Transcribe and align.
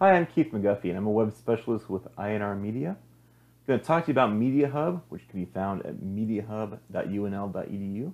Hi, 0.00 0.12
I'm 0.12 0.26
Keith 0.26 0.52
McGuffey, 0.52 0.90
and 0.90 0.96
I'm 0.96 1.08
a 1.08 1.10
web 1.10 1.32
specialist 1.32 1.90
with 1.90 2.04
IANR 2.14 2.60
Media. 2.60 2.90
I'm 2.90 3.66
going 3.66 3.80
to 3.80 3.84
talk 3.84 4.04
to 4.04 4.10
you 4.10 4.12
about 4.12 4.32
Media 4.32 4.70
Hub, 4.70 5.02
which 5.08 5.28
can 5.28 5.44
be 5.44 5.50
found 5.50 5.84
at 5.84 5.96
mediahub.unl.edu. 5.96 8.12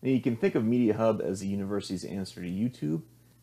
Now, 0.00 0.10
you 0.10 0.22
can 0.22 0.38
think 0.38 0.54
of 0.54 0.64
Media 0.64 0.94
Hub 0.94 1.20
as 1.20 1.40
the 1.40 1.48
university's 1.48 2.06
answer 2.06 2.40
to 2.40 2.48
YouTube. 2.48 3.02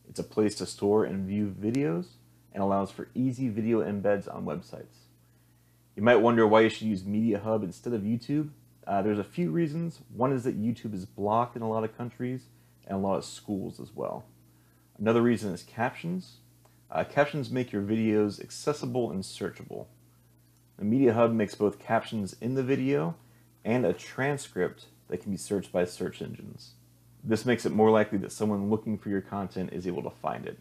It's 0.09 0.19
a 0.19 0.23
place 0.23 0.55
to 0.55 0.65
store 0.65 1.05
and 1.05 1.27
view 1.27 1.55
videos 1.55 2.13
and 2.53 2.63
allows 2.63 2.89
for 2.89 3.09
easy 3.13 3.49
video 3.49 3.83
embeds 3.83 4.27
on 4.33 4.45
websites. 4.45 5.03
You 5.95 6.01
might 6.01 6.15
wonder 6.15 6.47
why 6.47 6.61
you 6.61 6.69
should 6.69 6.87
use 6.87 7.05
Media 7.05 7.37
Hub 7.37 7.61
instead 7.61 7.93
of 7.93 8.01
YouTube. 8.01 8.49
Uh, 8.87 9.03
there's 9.03 9.19
a 9.19 9.23
few 9.23 9.51
reasons. 9.51 9.99
One 10.11 10.33
is 10.33 10.43
that 10.45 10.59
YouTube 10.59 10.95
is 10.95 11.05
blocked 11.05 11.55
in 11.55 11.61
a 11.61 11.69
lot 11.69 11.83
of 11.83 11.95
countries 11.95 12.45
and 12.87 12.95
a 12.95 12.99
lot 12.99 13.17
of 13.17 13.25
schools 13.25 13.79
as 13.79 13.91
well. 13.93 14.25
Another 14.97 15.21
reason 15.21 15.53
is 15.53 15.61
captions. 15.61 16.37
Uh, 16.93 17.03
captions 17.03 17.49
make 17.49 17.71
your 17.71 17.81
videos 17.81 18.39
accessible 18.39 19.09
and 19.09 19.23
searchable. 19.23 19.87
The 20.77 20.85
Media 20.85 21.13
Hub 21.13 21.33
makes 21.33 21.55
both 21.55 21.79
captions 21.79 22.35
in 22.39 22.53
the 22.53 22.61
video 22.61 23.15
and 23.65 23.83
a 23.83 23.93
transcript 23.93 24.85
that 25.07 25.17
can 25.17 25.31
be 25.31 25.37
searched 25.37 25.71
by 25.71 25.85
search 25.85 26.21
engines. 26.21 26.73
This 27.23 27.47
makes 27.47 27.65
it 27.65 27.71
more 27.71 27.89
likely 27.89 28.19
that 28.19 28.31
someone 28.31 28.69
looking 28.69 28.99
for 28.99 29.09
your 29.09 29.21
content 29.21 29.73
is 29.73 29.87
able 29.87 30.03
to 30.03 30.11
find 30.11 30.45
it. 30.45 30.59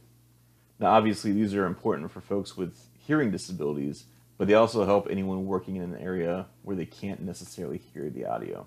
Now, 0.79 0.93
obviously, 0.93 1.33
these 1.33 1.55
are 1.55 1.67
important 1.67 2.11
for 2.11 2.23
folks 2.23 2.57
with 2.57 2.79
hearing 3.07 3.31
disabilities, 3.31 4.05
but 4.39 4.49
they 4.49 4.55
also 4.55 4.87
help 4.87 5.09
anyone 5.11 5.45
working 5.45 5.77
in 5.77 5.83
an 5.83 6.01
area 6.01 6.47
where 6.63 6.77
they 6.77 6.87
can't 6.87 7.21
necessarily 7.21 7.77
hear 7.77 8.09
the 8.09 8.25
audio. 8.25 8.67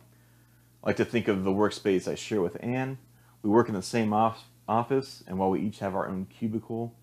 I 0.83 0.89
like 0.89 0.97
to 0.97 1.05
think 1.05 1.27
of 1.27 1.43
the 1.43 1.51
workspace 1.51 2.07
I 2.07 2.13
share 2.13 2.41
with 2.41 2.57
Anne. 2.59 2.99
We 3.41 3.49
work 3.49 3.69
in 3.69 3.75
the 3.75 3.81
same 3.81 4.13
off 4.13 4.43
office, 4.67 5.23
and 5.25 5.39
while 5.39 5.49
we 5.49 5.61
each 5.61 5.79
have 5.79 5.95
our 5.95 6.07
own 6.07 6.27
cubicle, 6.27 6.93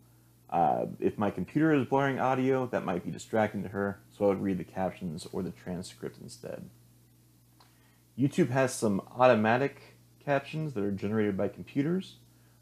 uh, 0.52 0.84
if 1.00 1.16
my 1.16 1.30
computer 1.30 1.72
is 1.72 1.86
blurring 1.86 2.20
audio, 2.20 2.66
that 2.66 2.84
might 2.84 3.02
be 3.02 3.10
distracting 3.10 3.62
to 3.62 3.70
her, 3.70 3.98
so 4.16 4.26
I 4.26 4.28
would 4.28 4.42
read 4.42 4.58
the 4.58 4.64
captions 4.64 5.26
or 5.32 5.42
the 5.42 5.50
transcript 5.50 6.18
instead. 6.22 6.68
YouTube 8.18 8.50
has 8.50 8.74
some 8.74 9.00
automatic 9.16 9.96
captions 10.22 10.74
that 10.74 10.84
are 10.84 10.90
generated 10.92 11.38
by 11.38 11.48
computers, 11.48 12.16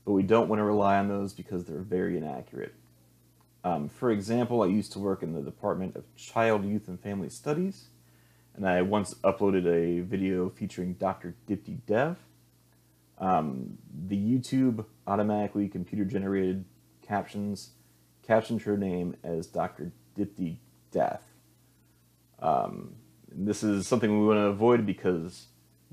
but 0.05 0.13
we 0.13 0.23
don't 0.23 0.49
want 0.49 0.61
to 0.61 0.65
rely 0.65 0.99
on 0.99 1.09
those 1.09 1.33
because 1.33 1.65
they're 1.65 1.81
very 1.81 2.17
inaccurate. 2.17 2.75
Um, 3.65 3.89
for 3.89 4.13
example, 4.13 4.63
I 4.63 4.67
used 4.67 4.93
to 4.93 5.01
work 5.01 5.25
in 5.25 5.33
the 5.33 5.43
Department 5.43 5.97
of 5.97 6.05
Child, 6.15 6.65
Youth, 6.65 6.87
and 6.87 6.99
Family 7.01 7.29
Studies, 7.29 7.87
and 8.55 8.69
I 8.69 8.83
once 8.83 9.15
uploaded 9.25 9.67
a 9.67 10.03
video 10.03 10.49
featuring 10.49 10.95
Dr. 10.95 11.35
Dipti 11.49 11.79
Dev. 11.87 12.19
Um, 13.19 13.79
the 14.07 14.17
YouTube 14.17 14.85
automatically 15.09 15.69
computer 15.69 16.05
generated 16.05 16.65
captions 17.03 17.71
captioned 18.27 18.63
her 18.63 18.77
name 18.77 19.17
as 19.23 19.47
Dr. 19.47 19.93
Dipti 20.17 20.59
Death. 20.91 21.23
Um, 22.41 22.95
this 23.33 23.63
is 23.63 23.87
something 23.87 24.21
we 24.21 24.27
want 24.27 24.39
to 24.39 24.47
avoid 24.47 24.87
because 24.87 25.47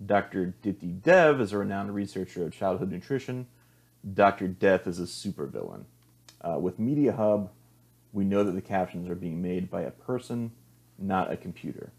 Dr. 0.03 0.55
Dipti 0.63 1.01
Dev 1.01 1.41
is 1.41 1.53
a 1.53 1.57
renowned 1.57 1.93
researcher 1.93 2.45
of 2.45 2.53
childhood 2.53 2.91
nutrition. 2.91 3.47
Dr. 4.13 4.47
Death 4.47 4.87
is 4.87 4.99
a 4.99 5.03
supervillain. 5.03 5.85
Uh, 6.41 6.59
with 6.59 6.79
Media 6.79 7.13
Hub, 7.13 7.51
we 8.13 8.23
know 8.23 8.43
that 8.43 8.51
the 8.51 8.61
captions 8.61 9.09
are 9.09 9.15
being 9.15 9.41
made 9.41 9.69
by 9.69 9.81
a 9.81 9.91
person, 9.91 10.51
not 10.97 11.31
a 11.31 11.37
computer. 11.37 11.91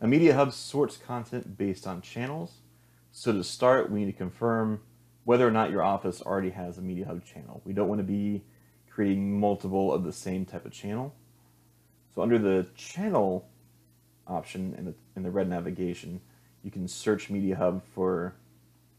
Now, 0.00 0.08
Media 0.08 0.34
Hub 0.34 0.52
sorts 0.52 0.96
content 0.96 1.56
based 1.56 1.86
on 1.86 2.02
channels. 2.02 2.58
So 3.12 3.32
to 3.32 3.42
start, 3.42 3.90
we 3.90 4.00
need 4.00 4.12
to 4.12 4.18
confirm 4.18 4.80
whether 5.24 5.46
or 5.46 5.50
not 5.50 5.70
your 5.70 5.82
office 5.82 6.20
already 6.20 6.50
has 6.50 6.78
a 6.78 6.82
Media 6.82 7.06
Hub 7.06 7.24
channel. 7.24 7.62
We 7.64 7.72
don't 7.72 7.88
want 7.88 8.00
to 8.00 8.04
be 8.04 8.42
creating 8.96 9.38
multiple 9.38 9.92
of 9.92 10.04
the 10.04 10.12
same 10.12 10.46
type 10.46 10.64
of 10.64 10.72
channel. 10.72 11.14
So 12.14 12.22
under 12.22 12.38
the 12.38 12.66
channel 12.76 13.46
option 14.26 14.74
in 14.78 14.86
the, 14.86 14.94
in 15.14 15.22
the 15.22 15.30
red 15.30 15.50
navigation, 15.50 16.22
you 16.64 16.70
can 16.70 16.88
search 16.88 17.28
Media 17.28 17.56
Hub 17.56 17.82
for 17.94 18.36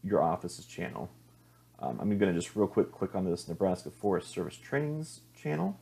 your 0.04 0.22
office's 0.22 0.66
channel. 0.66 1.10
Um, 1.80 1.98
I'm 2.00 2.16
going 2.16 2.32
to 2.32 2.40
just 2.40 2.54
real 2.54 2.68
quick 2.68 2.92
click 2.92 3.16
on 3.16 3.24
this 3.24 3.48
Nebraska 3.48 3.90
Forest 3.90 4.28
Service 4.28 4.56
Trainings 4.56 5.22
channel. 5.36 5.80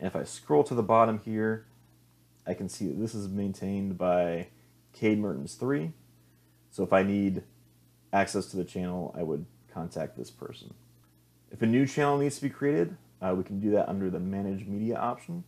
And 0.00 0.06
if 0.06 0.16
I 0.16 0.24
scroll 0.24 0.64
to 0.64 0.74
the 0.74 0.82
bottom 0.82 1.20
here, 1.26 1.66
I 2.46 2.54
can 2.54 2.70
see 2.70 2.86
that 2.86 2.98
this 2.98 3.14
is 3.14 3.28
maintained 3.28 3.98
by 3.98 4.48
Cade 4.94 5.18
Mertens 5.18 5.56
3. 5.56 5.92
So 6.70 6.82
if 6.82 6.94
I 6.94 7.02
need 7.02 7.42
access 8.14 8.46
to 8.46 8.56
the 8.56 8.64
channel, 8.64 9.14
I 9.14 9.22
would 9.22 9.44
contact 9.70 10.16
this 10.16 10.30
person. 10.30 10.72
If 11.50 11.62
a 11.62 11.66
new 11.66 11.86
channel 11.86 12.18
needs 12.18 12.36
to 12.36 12.42
be 12.42 12.50
created, 12.50 12.96
uh, 13.22 13.34
we 13.36 13.44
can 13.44 13.60
do 13.60 13.70
that 13.70 13.88
under 13.88 14.10
the 14.10 14.20
Manage 14.20 14.66
Media 14.66 14.96
option. 14.96 15.44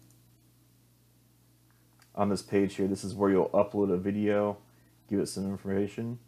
On 2.15 2.29
this 2.29 2.43
page 2.43 2.77
here, 2.77 2.87
this 2.87 3.05
is 3.05 3.15
where 3.15 3.31
you'll 3.31 3.51
upload 3.51 3.93
a 3.93 3.97
video, 3.97 4.59
give 5.11 5.21
it 5.21 5.27
some 5.27 5.45
information. 5.45 6.19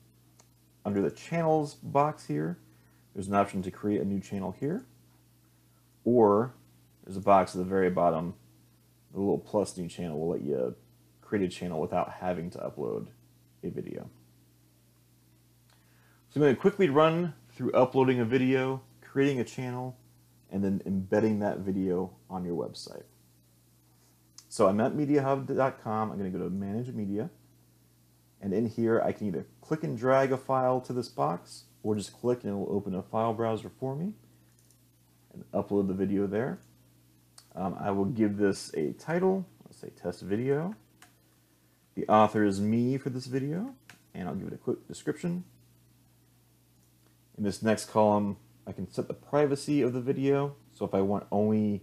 Under 0.85 1.01
the 1.01 1.11
Channels 1.11 1.75
box 1.75 2.27
here, 2.27 2.59
there's 3.15 3.29
an 3.29 3.35
option 3.35 3.63
to 3.63 3.71
create 3.71 4.01
a 4.01 4.05
new 4.05 4.21
channel 4.21 4.55
here, 4.61 4.85
or 6.05 6.55
there's 7.05 7.17
a 7.17 7.21
box 7.21 7.55
at 7.55 7.59
the 7.59 7.65
very 7.65 7.91
bottom, 7.91 8.35
the 9.13 9.19
little 9.19 9.39
plus 9.39 9.77
new 9.77 9.89
channel 9.89 10.19
will 10.19 10.29
let 10.29 10.43
you 10.43 10.75
create 11.23 11.45
a 11.45 11.49
channel 11.49 11.81
without 11.81 12.11
having 12.21 12.51
to 12.51 12.59
upload 12.59 13.09
a 13.65 13.71
video. 13.71 14.09
So 16.29 16.37
I'm 16.37 16.43
going 16.43 16.55
to 16.55 16.61
quickly 16.61 16.91
run 16.91 17.35
through 17.55 17.73
uploading 17.73 18.21
a 18.21 18.25
video, 18.25 18.83
creating 19.19 19.41
a 19.41 19.45
channel, 19.45 19.97
and 20.49 20.63
then 20.63 20.81
embedding 20.87 21.41
that 21.41 21.59
video 21.59 22.09
on 22.31 22.45
your 22.45 22.55
website. 22.55 23.03
So 24.49 24.69
I'm 24.69 24.81
at 24.81 24.93
MediaHub.com. 24.93 26.13
I'm 26.13 26.17
going 26.17 26.33
to 26.33 26.39
go 26.39 26.45
to 26.45 26.49
Manage 26.49 26.87
Media. 26.91 27.29
And 28.41 28.55
in 28.55 28.67
here, 28.67 29.03
I 29.05 29.11
can 29.11 29.27
either 29.27 29.49
click 29.61 29.83
and 29.83 29.99
drag 29.99 30.31
a 30.31 30.37
file 30.37 30.81
to 30.83 30.93
this 30.93 31.09
box, 31.09 31.65
or 31.83 31.97
just 31.97 32.13
click 32.13 32.45
and 32.45 32.53
it 32.53 32.55
will 32.55 32.73
open 32.73 32.95
a 32.95 33.03
file 33.03 33.35
browser 33.35 33.69
for 33.81 33.97
me 33.97 34.13
and 35.35 35.45
upload 35.51 35.89
the 35.89 35.95
video 35.95 36.29
there. 36.29 36.61
Um, 37.57 37.77
I 37.81 37.91
will 37.91 38.05
give 38.05 38.37
this 38.37 38.73
a 38.75 38.93
title, 38.93 39.45
let's 39.65 39.79
say 39.79 39.89
test 40.01 40.23
video. 40.23 40.77
The 41.97 42.07
author 42.07 42.45
is 42.45 42.61
me 42.61 42.99
for 42.99 43.11
this 43.11 43.27
video, 43.27 43.75
and 44.15 44.29
I'll 44.29 44.37
give 44.37 44.47
it 44.47 44.55
a 44.55 44.59
quick 44.59 44.87
description. 44.87 45.43
In 47.37 47.43
this 47.43 47.65
next 47.65 47.87
column, 47.87 48.37
I 48.69 48.73
can 48.73 48.91
set 48.93 49.09
the 49.09 49.15
privacy 49.15 49.81
of 49.81 49.95
the 49.95 50.01
video. 50.01 50.55
So 50.75 50.85
if 50.85 50.95
I 50.95 51.01
want 51.01 51.27
only 51.33 51.83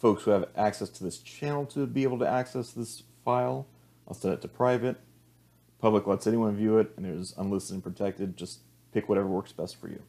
folks 0.00 0.22
who 0.22 0.30
have 0.30 0.48
access 0.56 0.88
to 0.88 1.04
this 1.04 1.18
channel 1.18 1.66
to 1.66 1.86
be 1.86 2.02
able 2.02 2.18
to 2.20 2.28
access 2.28 2.72
this 2.72 3.02
file, 3.24 3.66
I'll 4.08 4.14
set 4.14 4.32
it 4.32 4.40
to 4.42 4.48
private. 4.48 4.96
Public 5.78 6.06
lets 6.06 6.26
anyone 6.26 6.56
view 6.56 6.78
it, 6.78 6.92
and 6.96 7.04
there's 7.04 7.34
unlisted 7.36 7.74
and 7.74 7.82
protected. 7.82 8.36
Just 8.38 8.60
pick 8.92 9.08
whatever 9.08 9.26
works 9.26 9.52
best 9.52 9.78
for 9.78 9.88
you. 9.88 10.02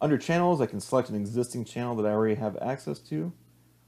Under 0.00 0.18
channels, 0.18 0.60
I 0.60 0.66
can 0.66 0.80
select 0.80 1.08
an 1.08 1.14
existing 1.14 1.64
channel 1.64 1.94
that 1.96 2.06
I 2.06 2.12
already 2.12 2.34
have 2.34 2.58
access 2.60 2.98
to. 2.98 3.32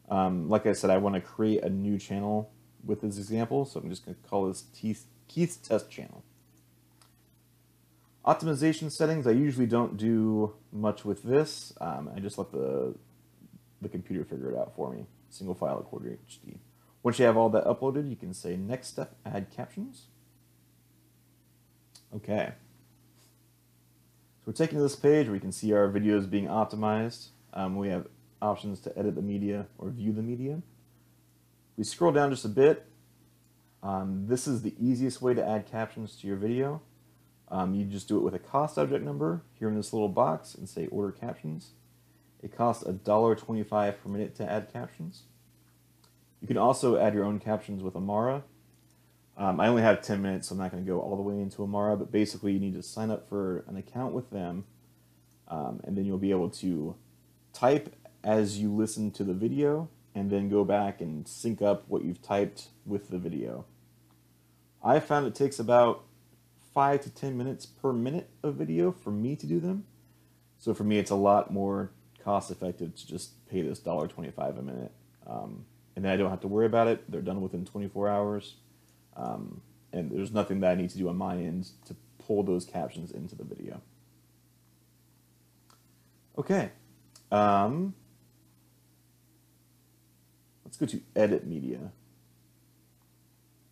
Um, 0.09 0.49
like 0.49 0.67
I 0.67 0.73
said, 0.73 0.91
I 0.91 0.99
want 0.99 1.17
to 1.17 1.21
create 1.21 1.65
a 1.65 1.69
new 1.69 1.99
channel 1.99 2.53
with 2.85 3.01
this 3.01 3.19
example, 3.19 3.65
so 3.65 3.81
I'm 3.81 3.91
just 3.91 4.05
going 4.05 4.17
to 4.17 4.29
call 4.29 4.47
this 4.47 4.65
Keith's 5.27 5.57
Test 5.57 5.91
Channel. 5.91 6.23
Optimization 8.27 8.91
settings, 8.91 9.27
I 9.27 9.31
usually 9.31 9.67
don't 9.67 9.97
do 9.97 10.55
much 10.73 11.05
with 11.05 11.23
this. 11.23 11.73
Um, 11.81 12.11
I 12.15 12.19
just 12.19 12.39
let 12.39 12.51
the, 12.51 12.95
the 13.81 13.89
computer 13.89 14.25
figure 14.25 14.51
it 14.51 14.59
out 14.59 14.75
for 14.75 14.93
me. 14.93 15.07
Single 15.31 15.55
file 15.55 15.79
at 15.79 15.85
quarter 15.85 16.19
HD. 16.29 16.59
Once 17.05 17.21
you 17.21 17.25
have 17.25 17.37
all 17.37 17.49
that 17.51 17.65
uploaded, 17.65 18.11
you 18.11 18.17
can 18.17 18.35
say 18.35 18.57
next 18.57 18.89
step, 18.89 19.15
add 19.25 19.49
captions. 19.55 20.07
Okay. 22.17 22.53
So 24.41 24.43
we're 24.47 24.53
taking 24.55 24.81
this 24.81 24.97
page 24.97 25.27
where 25.27 25.33
we 25.33 25.41
can 25.41 25.53
see 25.53 25.73
our 25.73 25.89
videos 25.89 26.29
being 26.29 26.47
optimized. 26.47 27.29
Um, 27.55 27.77
we 27.77 27.89
have 27.91 28.09
options 28.43 28.81
to 28.81 28.99
edit 28.99 29.15
the 29.15 29.23
media 29.23 29.67
or 29.79 29.91
view 29.91 30.13
the 30.13 30.23
media. 30.23 30.63
We 31.77 31.85
scroll 31.85 32.11
down 32.11 32.31
just 32.31 32.45
a 32.45 32.49
bit. 32.49 32.87
Um, 33.85 34.27
this 34.27 34.49
is 34.49 34.63
the 34.63 34.75
easiest 34.81 35.23
way 35.23 35.35
to 35.35 35.47
add 35.47 35.67
captions 35.71 36.17
to 36.17 36.27
your 36.27 36.37
video. 36.37 36.83
Um, 37.49 37.75
you 37.75 37.85
just 37.85 38.09
do 38.09 38.17
it 38.17 38.23
with 38.23 38.35
a 38.35 38.39
cost 38.39 38.77
object 38.77 39.05
number 39.05 39.43
here 39.59 39.69
in 39.69 39.77
this 39.77 39.93
little 39.93 40.09
box 40.09 40.55
and 40.55 40.69
say 40.69 40.87
order 40.89 41.13
captions. 41.13 41.71
It 42.43 42.57
costs 42.57 42.85
$1.25 42.85 43.69
per 43.69 44.09
minute 44.09 44.35
to 44.37 44.51
add 44.51 44.73
captions. 44.73 45.23
You 46.41 46.49
can 46.49 46.59
also 46.59 46.97
add 46.97 47.15
your 47.15 47.25
own 47.25 47.39
captions 47.39 47.83
with 47.83 47.97
Amara. 47.97 48.43
Um, 49.37 49.61
I 49.61 49.69
only 49.69 49.83
have 49.83 50.03
10 50.03 50.23
minutes, 50.23 50.49
so 50.49 50.55
I'm 50.55 50.59
not 50.59 50.71
going 50.71 50.85
to 50.85 50.91
go 50.91 51.01
all 51.01 51.17
the 51.17 51.23
way 51.23 51.41
into 51.41 51.63
Amara, 51.63 51.97
but 51.97 52.11
basically 52.11 52.53
you 52.53 52.61
need 52.61 52.75
to 52.75 52.83
sign 52.83 53.11
up 53.11 53.29
for 53.29 53.65
an 53.69 53.77
account 53.77 54.15
with 54.15 54.31
them, 54.31 54.65
um, 55.49 55.81
and 55.85 55.97
then 55.97 56.05
you'll 56.05 56.19
be 56.19 56.31
able 56.31 56.51
to 56.51 56.97
type 57.53 57.95
as 58.25 58.59
you 58.59 58.73
listen 58.73 59.11
to 59.13 59.25
the 59.25 59.35
video, 59.35 59.89
and 60.15 60.31
then 60.31 60.49
go 60.49 60.65
back 60.65 61.01
and 61.01 61.29
sync 61.29 61.61
up 61.61 61.85
what 61.89 62.03
you've 62.03 62.23
typed 62.23 62.69
with 62.87 63.11
the 63.11 63.19
video. 63.19 63.67
I 64.83 64.99
found 64.99 65.27
it 65.27 65.35
takes 65.35 65.59
about 65.59 66.06
five 66.77 67.01
to 67.01 67.09
10 67.09 67.39
minutes 67.39 67.65
per 67.65 67.91
minute 67.91 68.29
of 68.43 68.57
video 68.57 68.93
for 68.93 69.11
me 69.11 69.35
to 69.35 69.47
do 69.47 69.59
them. 69.59 69.87
So 70.59 70.75
for 70.75 70.85
me, 70.85 70.99
it's 70.99 71.11
a 71.11 71.17
lot 71.17 71.51
more 71.51 71.91
cost 72.23 72.51
effective 72.51 72.95
to 72.95 73.07
just 73.07 73.47
pay 73.49 73.63
this 73.63 73.81
$1.25 73.81 74.59
a 74.59 74.63
minute. 74.63 74.93
Um, 75.27 75.65
and 75.97 76.05
then 76.05 76.13
I 76.13 76.19
don't 76.19 76.29
have 76.29 76.43
to 76.43 76.49
worry 76.49 76.67
about 76.67 76.87
it. 76.87 77.11
They're 77.11 77.23
done 77.23 77.41
within 77.41 77.65
24 77.65 78.11
hours. 78.11 78.57
Um, 79.17 79.63
and 79.91 80.11
there's 80.11 80.33
nothing 80.33 80.61
that 80.61 80.73
I 80.73 80.75
need 80.75 80.91
to 80.91 80.99
do 80.99 81.09
on 81.09 81.17
my 81.17 81.39
end 81.39 81.71
to 81.87 81.97
pull 82.19 82.43
those 82.43 82.67
captions 82.67 83.11
into 83.11 83.35
the 83.35 83.45
video. 83.45 83.81
Okay. 86.37 86.73
Um, 87.33 87.95
let's 90.63 90.77
go 90.77 90.85
to 90.85 91.01
edit 91.17 91.47
media. 91.47 91.91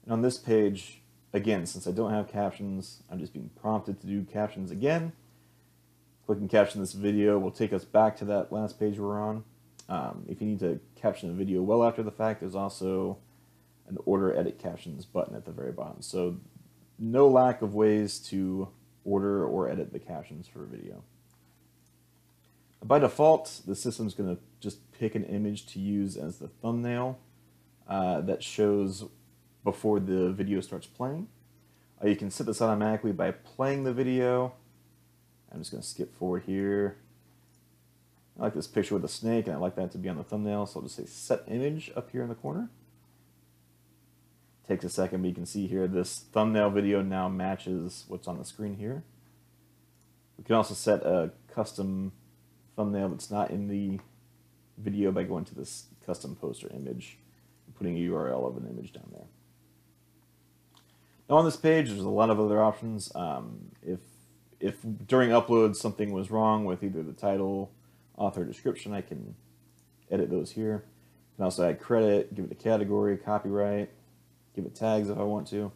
And 0.04 0.12
on 0.12 0.22
this 0.22 0.38
page, 0.38 1.02
again, 1.34 1.66
since 1.66 1.86
I 1.86 1.90
don't 1.90 2.12
have 2.12 2.28
captions, 2.28 3.02
I'm 3.10 3.18
just 3.18 3.34
being 3.34 3.50
prompted 3.60 4.00
to 4.00 4.06
do 4.06 4.22
captions 4.22 4.70
again. 4.70 5.12
Clicking 6.24 6.48
caption 6.48 6.80
this 6.80 6.92
video 6.92 7.38
will 7.38 7.50
take 7.50 7.72
us 7.72 7.84
back 7.84 8.16
to 8.18 8.24
that 8.26 8.50
last 8.50 8.78
page 8.78 8.98
we're 8.98 9.20
on. 9.20 9.44
Um, 9.88 10.24
if 10.28 10.40
you 10.40 10.46
need 10.46 10.60
to 10.60 10.80
caption 10.96 11.28
a 11.28 11.34
video 11.34 11.60
well 11.60 11.84
after 11.84 12.02
the 12.02 12.10
fact, 12.10 12.40
there's 12.40 12.54
also 12.54 13.18
an 13.86 13.98
order 14.06 14.34
edit 14.34 14.58
captions 14.58 15.04
button 15.04 15.34
at 15.34 15.44
the 15.44 15.52
very 15.52 15.72
bottom. 15.72 16.00
So 16.00 16.38
no 16.98 17.28
lack 17.28 17.60
of 17.60 17.74
ways 17.74 18.18
to 18.30 18.68
order 19.04 19.44
or 19.44 19.68
edit 19.68 19.92
the 19.92 19.98
captions 19.98 20.48
for 20.48 20.62
a 20.62 20.66
video. 20.66 21.02
By 22.82 22.98
default, 22.98 23.60
the 23.66 23.74
system's 23.74 24.14
going 24.14 24.36
to 24.36 24.40
just 24.60 24.90
pick 24.92 25.14
an 25.14 25.24
image 25.24 25.66
to 25.72 25.80
use 25.80 26.16
as 26.16 26.38
the 26.38 26.48
thumbnail 26.48 27.18
uh, 27.88 28.20
that 28.22 28.42
shows 28.42 29.04
before 29.64 29.98
the 29.98 30.30
video 30.30 30.60
starts 30.60 30.86
playing. 30.86 31.28
Uh, 32.02 32.08
you 32.08 32.16
can 32.16 32.30
set 32.30 32.46
this 32.46 32.60
automatically 32.60 33.12
by 33.12 33.30
playing 33.30 33.84
the 33.84 33.92
video. 33.92 34.52
I'm 35.50 35.60
just 35.60 35.70
going 35.70 35.82
to 35.82 35.88
skip 35.88 36.14
forward 36.16 36.44
here. 36.46 36.98
I 38.38 38.42
like 38.42 38.54
this 38.54 38.66
picture 38.66 38.94
with 38.94 39.04
a 39.04 39.08
snake, 39.08 39.46
and 39.46 39.56
I 39.56 39.58
like 39.58 39.76
that 39.76 39.92
to 39.92 39.98
be 39.98 40.08
on 40.08 40.16
the 40.16 40.24
thumbnail, 40.24 40.66
so 40.66 40.80
I'll 40.80 40.82
just 40.86 40.96
say 40.96 41.06
set 41.06 41.42
image 41.48 41.90
up 41.96 42.10
here 42.10 42.22
in 42.22 42.28
the 42.28 42.34
corner. 42.34 42.68
Takes 44.66 44.84
a 44.84 44.88
second, 44.88 45.22
but 45.22 45.28
you 45.28 45.34
can 45.34 45.46
see 45.46 45.66
here 45.66 45.86
this 45.86 46.24
thumbnail 46.32 46.70
video 46.70 47.00
now 47.00 47.28
matches 47.28 48.04
what's 48.08 48.26
on 48.26 48.38
the 48.38 48.44
screen 48.44 48.76
here. 48.76 49.04
We 50.36 50.44
can 50.44 50.56
also 50.56 50.74
set 50.74 51.02
a 51.02 51.30
custom 51.48 52.12
thumbnail 52.74 53.10
that's 53.10 53.30
not 53.30 53.50
in 53.50 53.68
the 53.68 54.00
video 54.76 55.12
by 55.12 55.22
going 55.22 55.44
to 55.44 55.54
this 55.54 55.84
custom 56.04 56.34
poster 56.34 56.68
image 56.74 57.18
and 57.66 57.74
putting 57.76 57.96
a 57.96 58.00
URL 58.10 58.48
of 58.48 58.56
an 58.56 58.68
image 58.68 58.92
down 58.92 59.08
there. 59.12 59.26
Now 61.28 61.36
on 61.36 61.44
this 61.44 61.56
page, 61.56 61.88
there's 61.88 62.00
a 62.00 62.08
lot 62.08 62.30
of 62.30 62.38
other 62.38 62.62
options. 62.62 63.10
Um, 63.14 63.70
if 63.82 64.00
if 64.60 64.76
during 65.06 65.30
upload 65.30 65.76
something 65.76 66.12
was 66.12 66.30
wrong 66.30 66.64
with 66.64 66.82
either 66.82 67.02
the 67.02 67.12
title, 67.12 67.70
author, 68.16 68.44
description, 68.44 68.92
I 68.92 69.00
can 69.00 69.34
edit 70.10 70.30
those 70.30 70.52
here. 70.52 70.84
I 70.86 71.36
can 71.36 71.44
also 71.44 71.68
add 71.68 71.80
credit, 71.80 72.34
give 72.34 72.46
it 72.46 72.52
a 72.52 72.54
category, 72.54 73.16
copyright, 73.16 73.90
give 74.54 74.64
it 74.64 74.74
tags 74.74 75.10
if 75.10 75.18
I 75.18 75.22
want 75.22 75.48
to. 75.48 75.72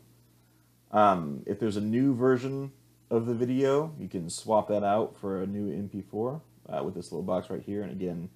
Um, 0.90 1.42
if 1.46 1.58
there's 1.58 1.76
a 1.76 1.82
new 1.82 2.14
version 2.14 2.72
of 3.10 3.26
the 3.26 3.34
video, 3.34 3.94
you 3.98 4.08
can 4.08 4.30
swap 4.30 4.68
that 4.68 4.84
out 4.84 5.16
for 5.18 5.42
a 5.42 5.46
new 5.46 5.70
MP4 5.70 6.40
uh, 6.68 6.84
with 6.84 6.94
this 6.94 7.10
little 7.10 7.22
box 7.24 7.50
right 7.50 7.62
here. 7.62 7.82
And 7.82 7.90
again, 7.90 8.30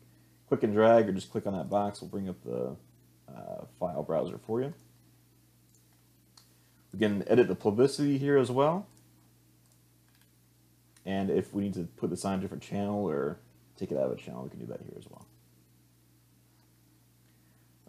click 0.49 0.63
and 0.63 0.75
drag 0.75 1.09
or 1.09 1.13
just 1.13 1.31
click 1.31 1.47
on 1.47 1.55
that 1.55 1.71
box 1.71 2.01
will 2.01 2.09
bring 2.09 2.29
up 2.29 2.43
the 2.45 2.77
uh, 3.35 3.65
file 3.79 4.03
browser 4.03 4.39
for 4.39 4.61
you. 4.61 4.75
We 6.93 6.99
can 6.99 7.25
edit 7.29 7.49
the 7.49 7.55
publicity 7.55 8.19
here 8.19 8.37
as 8.37 8.51
well. 8.51 8.87
And 11.05 11.31
if 11.31 11.53
we 11.53 11.63
need 11.63 11.75
to 11.75 11.85
put 11.97 12.11
this 12.11 12.25
on 12.25 12.39
a 12.39 12.43
different 12.43 12.63
channel 12.63 13.05
or 13.05 13.39
take 13.77 13.91
it 13.91 13.99
out 13.99 14.05
of 14.05 14.13
a 14.13 14.17
channel, 14.17 14.45
we 14.45 14.51
can 14.51 14.61
do 14.61 14.67
that 14.67 14.81
here 14.83 14.95
as 14.99 15.07
well. 15.11 15.27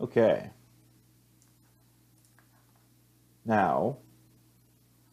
Okay. 0.01 0.49
Now, 3.45 3.97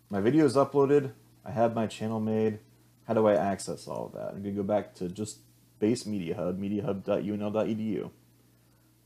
my 0.08 0.20
video 0.20 0.44
is 0.44 0.56
uploaded. 0.56 1.12
I 1.44 1.50
have 1.50 1.74
my 1.74 1.86
channel 1.86 2.20
made. 2.20 2.60
How 3.06 3.14
do 3.14 3.26
I 3.26 3.34
access 3.34 3.88
all 3.88 4.06
of 4.06 4.12
that? 4.12 4.28
I'm 4.28 4.42
going 4.42 4.54
to 4.54 4.62
go 4.62 4.62
back 4.62 4.94
to 4.96 5.08
just 5.08 5.38
base 5.80 6.06
Media 6.06 6.36
Hub, 6.36 6.60
mediahub.unl.edu. 6.60 8.10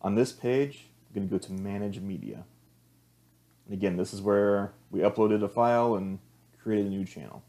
On 0.02 0.14
this 0.14 0.32
page, 0.32 0.88
I'm 1.08 1.14
going 1.14 1.28
to 1.28 1.32
go 1.32 1.38
to 1.38 1.52
Manage 1.52 2.00
Media. 2.00 2.44
And 3.66 3.74
again, 3.74 3.96
this 3.96 4.12
is 4.12 4.20
where 4.20 4.72
we 4.90 5.00
uploaded 5.00 5.42
a 5.42 5.48
file 5.48 5.94
and 5.94 6.18
created 6.62 6.86
a 6.86 6.90
new 6.90 7.04
channel. 7.04 7.42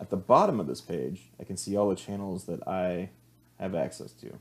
At 0.00 0.10
the 0.10 0.16
bottom 0.16 0.60
of 0.60 0.66
this 0.66 0.80
page, 0.80 1.30
I 1.40 1.44
can 1.44 1.56
see 1.56 1.76
all 1.76 1.88
the 1.88 1.96
channels 1.96 2.44
that 2.44 2.66
I 2.68 3.10
have 3.58 3.74
access 3.74 4.12
to. 4.12 4.38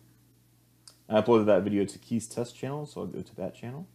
I 1.09 1.21
uploaded 1.21 1.45
that 1.45 1.63
video 1.63 1.86
to 1.86 1.98
Keith's 1.98 2.27
test 2.27 2.56
channel, 2.56 2.86
so 2.86 3.01
I'll 3.01 3.07
go 3.07 3.21
to 3.21 3.36
that 3.36 3.56
channel. 3.56 3.88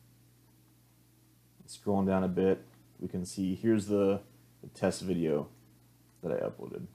Scrolling 1.69 2.06
down 2.06 2.25
a 2.25 2.29
bit, 2.29 2.64
we 3.00 3.09
can 3.09 3.25
see 3.25 3.55
here's 3.55 3.87
the, 3.87 4.20
the 4.62 4.69
test 4.75 5.03
video 5.03 5.49
that 6.23 6.32
I 6.32 6.37
uploaded. 6.37 6.87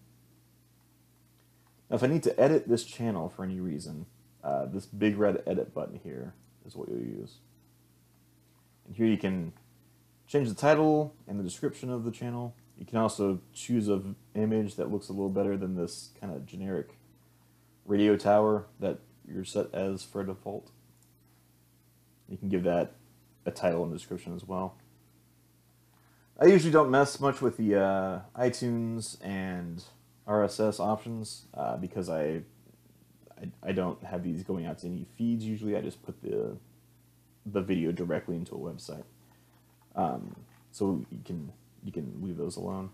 Now, 1.89 1.95
if 1.95 2.03
I 2.03 2.07
need 2.07 2.23
to 2.23 2.39
edit 2.39 2.67
this 2.67 2.83
channel 2.83 3.29
for 3.29 3.43
any 3.43 3.59
reason, 3.59 4.05
uh, 4.43 4.65
this 4.65 4.85
big 4.85 5.17
red 5.17 5.41
edit 5.47 5.73
button 5.73 5.99
here 6.03 6.33
is 6.65 6.75
what 6.75 6.89
you'll 6.89 6.99
use. 6.99 7.37
And 8.85 8.95
here 8.95 9.07
you 9.07 9.17
can 9.17 9.53
change 10.27 10.50
the 10.50 10.56
title 10.56 11.15
and 11.27 11.39
the 11.39 11.44
description 11.44 11.89
of 11.89 12.03
the 12.03 12.12
channel. 12.12 12.56
You 12.77 12.85
can 12.85 12.97
also 12.97 13.39
choose 13.53 13.88
an 13.88 14.15
image 14.35 14.75
that 14.75 14.91
looks 14.91 15.09
a 15.09 15.13
little 15.13 15.29
better 15.29 15.57
than 15.57 15.75
this 15.75 16.12
kind 16.19 16.33
of 16.33 16.45
generic 16.45 16.97
radio 17.85 18.15
tower 18.15 18.68
that 18.79 19.00
you're 19.27 19.45
set 19.45 19.74
as 19.74 20.03
for 20.03 20.24
default. 20.24 20.69
You 22.29 22.38
can 22.38 22.50
give 22.50 22.63
that 22.63 22.94
a 23.45 23.51
title 23.51 23.83
and 23.83 23.94
description 23.94 24.35
as 24.35 24.45
well. 24.45 24.75
I 26.39 26.45
usually 26.45 26.71
don't 26.71 26.91
mess 26.91 27.19
much 27.19 27.41
with 27.41 27.57
the 27.57 27.75
uh, 27.75 28.19
iTunes 28.38 29.18
and 29.23 29.83
RSS 30.27 30.80
options 30.80 31.45
uh, 31.53 31.77
because 31.77 32.09
I, 32.09 32.41
I, 33.41 33.50
I 33.63 33.71
don't 33.71 34.03
have 34.03 34.23
these 34.23 34.44
going 34.44 34.65
out 34.65 34.77
to 34.80 34.88
any 34.88 35.07
feeds. 35.18 35.45
Usually, 35.45 35.75
I 35.75 35.81
just 35.81 36.03
put 36.03 36.21
the 36.21 36.57
the 37.45 37.62
video 37.62 37.94
directly 37.94 38.35
into 38.35 38.53
a 38.53 38.57
website. 38.57 39.06
Um, 39.97 40.35
so 40.71 41.03
you 41.11 41.19
can 41.25 41.51
you 41.83 41.91
can 41.91 42.19
leave 42.21 42.38
those 42.38 42.55
alone. 42.55 42.91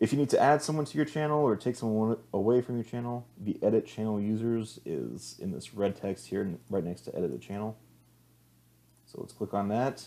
If 0.00 0.12
you 0.12 0.18
need 0.18 0.30
to 0.30 0.40
add 0.40 0.62
someone 0.62 0.84
to 0.86 0.96
your 0.96 1.04
channel 1.04 1.40
or 1.40 1.54
take 1.54 1.76
someone 1.76 2.16
away 2.34 2.60
from 2.60 2.74
your 2.74 2.84
channel, 2.84 3.24
the 3.40 3.56
edit 3.62 3.86
channel 3.86 4.20
users 4.20 4.80
is 4.84 5.36
in 5.38 5.52
this 5.52 5.74
red 5.74 5.94
text 5.94 6.26
here 6.26 6.58
right 6.68 6.82
next 6.82 7.02
to 7.02 7.16
edit 7.16 7.32
a 7.32 7.38
channel. 7.38 7.76
So 9.06 9.18
let's 9.20 9.32
click 9.32 9.54
on 9.54 9.68
that. 9.68 10.04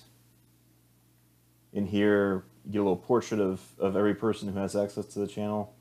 In 1.72 1.86
here, 1.86 2.44
you 2.66 2.74
get 2.74 2.80
a 2.80 2.82
little 2.82 2.98
portrait 2.98 3.40
of, 3.40 3.62
of 3.80 3.96
every 3.96 4.16
person 4.16 4.52
who 4.52 4.60
has 4.60 4.76
access 4.76 5.06
to 5.06 5.20
the 5.20 5.28
channel. 5.28 5.74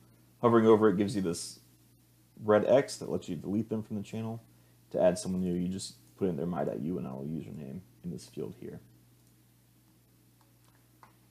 Hovering 0.43 0.67
over 0.67 0.91
it 0.91 0.97
gives 0.97 1.17
you 1.17 1.23
this 1.23 1.59
red 2.45 2.65
X 2.67 2.97
that 2.99 3.11
lets 3.11 3.29
you 3.29 3.35
delete 3.35 3.69
them 3.69 3.83
from 3.83 3.97
the 3.97 4.03
channel. 4.03 4.41
To 4.93 5.03
add 5.03 5.19
someone 5.19 5.43
new, 5.43 5.55
you 5.55 5.67
just 5.67 5.95
put 6.17 6.29
in 6.29 6.37
their 6.37 6.47
my.unl 6.47 7.25
username 7.27 7.81
in 8.05 8.11
this 8.11 8.27
field 8.27 8.55
here. 8.61 8.79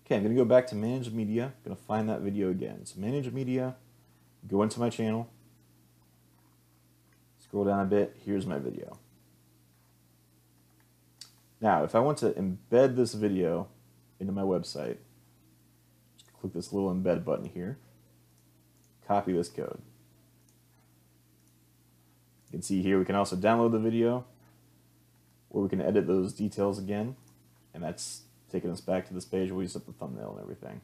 Okay, 0.06 0.16
I'm 0.16 0.24
going 0.24 0.36
to 0.36 0.42
go 0.42 0.46
back 0.46 0.68
to 0.68 0.76
Manage 0.76 1.12
Media. 1.12 1.46
I'm 1.46 1.64
going 1.64 1.78
to 1.78 1.84
find 1.84 2.10
that 2.10 2.20
video 2.22 2.50
again. 2.50 2.86
So 2.86 3.00
Manage 3.00 3.32
Media, 3.32 3.76
go 4.48 4.62
into 4.62 4.80
my 4.80 4.90
channel, 4.90 5.30
scroll 7.40 7.64
down 7.64 7.80
a 7.80 7.86
bit, 7.86 8.18
here's 8.26 8.46
my 8.46 8.60
video. 8.60 8.98
Now, 11.62 11.86
if 11.86 11.96
I 11.96 12.00
want 12.00 12.18
to 12.18 12.32
embed 12.32 12.98
this 12.98 13.14
video 13.14 13.68
into 14.20 14.34
my 14.34 14.42
website, 14.42 14.98
just 16.18 16.34
click 16.34 16.52
this 16.52 16.74
little 16.74 16.94
embed 16.94 17.24
button 17.24 17.46
here, 17.46 17.78
copy 19.08 19.32
this 19.32 19.48
code. 19.48 19.82
You 22.48 22.58
can 22.58 22.62
see 22.62 22.82
here 22.82 23.00
we 23.00 23.06
can 23.06 23.16
also 23.16 23.38
download 23.38 23.72
the 23.72 23.80
video, 23.80 24.26
or 25.50 25.62
we 25.62 25.70
can 25.70 25.80
edit 25.80 26.08
those 26.08 26.34
details 26.34 26.78
again, 26.78 27.16
and 27.74 27.82
that's 27.82 28.24
taking 28.54 28.70
us 28.70 28.82
back 28.82 29.08
to 29.08 29.14
this 29.14 29.26
page 29.26 29.50
where 29.50 29.58
we 29.58 29.68
set 29.68 29.86
the 29.88 29.92
thumbnail 29.92 30.32
and 30.32 30.42
everything. 30.42 30.80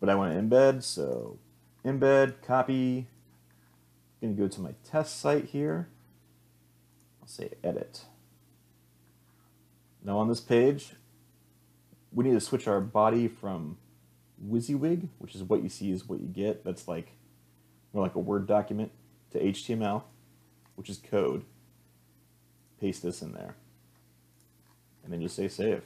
But 0.00 0.10
I 0.10 0.16
want 0.16 0.34
to 0.34 0.40
embed, 0.42 0.82
so 0.82 1.38
embed, 1.84 2.42
copy. 2.42 3.06
I'm 4.20 4.34
going 4.34 4.36
to 4.36 4.42
go 4.42 4.48
to 4.48 4.60
my 4.60 4.74
test 4.84 5.20
site 5.20 5.46
here. 5.46 5.88
I'll 7.22 7.28
say 7.28 7.50
edit. 7.62 8.06
Now 10.02 10.18
on 10.18 10.28
this 10.28 10.40
page, 10.40 10.94
we 12.12 12.24
need 12.24 12.34
to 12.34 12.40
switch 12.40 12.66
our 12.66 12.80
body 12.80 13.28
from 13.28 13.78
WYSIWYG, 14.44 15.08
which 15.18 15.34
is 15.34 15.44
what 15.44 15.62
you 15.62 15.68
see 15.68 15.92
is 15.92 16.08
what 16.08 16.20
you 16.20 16.26
get. 16.26 16.64
That's 16.64 16.88
like 16.88 17.12
more 17.92 18.02
like 18.02 18.16
a 18.16 18.20
Word 18.20 18.48
document, 18.48 18.90
to 19.30 19.38
HTML, 19.40 20.02
which 20.74 20.90
is 20.90 20.98
code. 20.98 21.44
Paste 22.80 23.02
this 23.02 23.22
in 23.22 23.32
there. 23.32 23.54
And 25.04 25.12
then 25.12 25.22
just 25.22 25.36
say 25.36 25.46
save. 25.46 25.82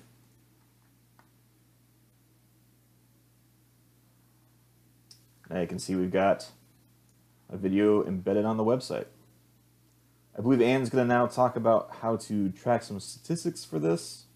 Now 5.50 5.60
you 5.60 5.66
can 5.66 5.80
see 5.80 5.96
we've 5.96 6.12
got 6.12 6.46
a 7.50 7.56
video 7.56 8.04
embedded 8.06 8.44
on 8.44 8.56
the 8.56 8.64
website. 8.64 9.06
I 10.38 10.42
believe 10.42 10.62
Anne's 10.62 10.88
going 10.88 11.08
to 11.08 11.12
now 11.12 11.26
talk 11.26 11.56
about 11.56 11.90
how 12.00 12.16
to 12.16 12.50
track 12.50 12.84
some 12.84 13.00
statistics 13.00 13.64
for 13.64 13.80
this, 13.80 14.26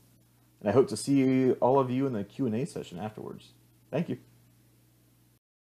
and 0.61 0.69
I 0.69 0.73
hope 0.73 0.89
to 0.89 0.97
see 0.97 1.53
all 1.53 1.79
of 1.79 1.91
you 1.91 2.07
in 2.07 2.13
the 2.13 2.25
Q&A 2.25 2.65
session 2.67 2.99
afterwards. 2.99 3.51
Thank 3.93 4.09
you. 4.09 4.19